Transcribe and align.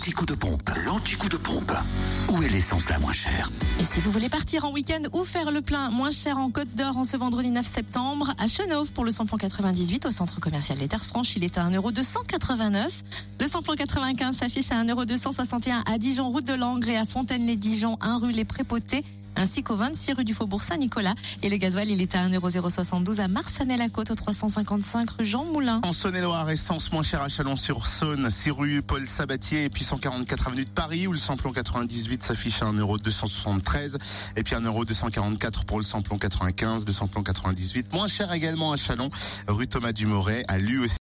L'anti-coup 0.00 0.24
de 0.24 0.34
pompe, 0.34 0.70
l'anti-coup 0.86 1.28
de 1.28 1.36
pompe. 1.36 1.72
Où 2.30 2.42
est 2.42 2.48
l'essence 2.48 2.88
la 2.88 2.98
moins 2.98 3.12
chère 3.12 3.50
Et 3.78 3.84
si 3.84 4.00
vous 4.00 4.10
voulez 4.10 4.30
partir 4.30 4.64
en 4.64 4.72
week-end 4.72 5.02
ou 5.12 5.24
faire 5.24 5.50
le 5.50 5.60
plein 5.60 5.90
moins 5.90 6.10
cher 6.10 6.38
en 6.38 6.48
Côte 6.50 6.74
d'Or 6.74 6.96
en 6.96 7.04
ce 7.04 7.18
vendredi 7.18 7.50
9 7.50 7.66
septembre, 7.66 8.32
à 8.38 8.46
Chenauve 8.46 8.92
pour 8.92 9.04
le 9.04 9.10
samplon 9.10 9.36
98 9.36 10.06
au 10.06 10.10
centre 10.10 10.40
commercial 10.40 10.78
des 10.78 10.88
Terres 10.88 11.04
Franches, 11.04 11.36
il 11.36 11.44
est 11.44 11.58
à 11.58 11.68
1,289€. 11.68 13.02
Le 13.40 13.48
samplon 13.48 13.74
95 13.74 14.36
s'affiche 14.36 14.70
à 14.70 14.84
1,261€ 14.84 15.90
à 15.90 15.96
Dijon, 15.96 16.28
route 16.28 16.46
de 16.46 16.52
Langres 16.52 16.90
et 16.90 16.98
à 16.98 17.06
Fontaine-les-Dijon, 17.06 17.96
1 18.02 18.18
rue 18.18 18.32
Les 18.32 18.44
Prépotés 18.44 19.02
ainsi 19.36 19.62
qu'au 19.62 19.76
26 19.76 20.12
rue 20.12 20.24
du 20.24 20.34
Faubourg 20.34 20.62
Saint-Nicolas. 20.62 21.14
Et 21.42 21.48
le 21.48 21.56
gasoil, 21.56 21.88
il 21.88 22.02
est 22.02 22.14
à 22.14 22.28
1,072€ 22.28 23.20
à 23.20 23.28
Marsanel-la-Côte, 23.28 24.10
au 24.10 24.14
355 24.14 25.10
rue 25.10 25.24
Jean 25.24 25.44
Moulin. 25.44 25.80
En 25.84 25.92
Saône-et-Loire, 25.92 26.50
essence 26.50 26.92
moins 26.92 27.02
chère 27.02 27.22
à 27.22 27.28
Chalon-sur-Saône, 27.28 28.28
6 28.30 28.50
rue 28.50 28.82
Paul 28.82 29.06
Sabatier 29.08 29.64
et 29.64 29.70
puis 29.70 29.84
144 29.84 30.48
avenue 30.48 30.64
de 30.64 30.70
Paris 30.70 31.06
où 31.06 31.12
le 31.12 31.18
samplon 31.18 31.52
98 31.52 32.22
s'affiche 32.22 32.62
à 32.62 32.66
1,273€ 32.66 33.98
et 34.36 34.42
puis 34.42 34.54
1,244€ 34.54 35.64
pour 35.64 35.78
le 35.78 35.84
samplon 35.84 36.18
95, 36.18 36.86
le 36.86 36.92
samplon 36.92 37.22
98. 37.22 37.92
Moins 37.92 38.08
cher 38.08 38.32
également 38.32 38.72
à 38.72 38.76
Chalon, 38.76 39.10
rue 39.48 39.66
Thomas 39.66 39.92
Dumoret, 39.92 40.44
à 40.48 40.58
lui. 40.58 40.80